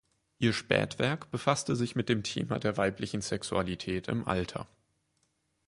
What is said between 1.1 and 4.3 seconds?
befasste sich mit dem Thema der weiblichen Sexualität im